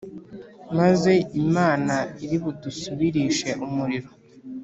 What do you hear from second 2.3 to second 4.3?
budusubirishe umuriro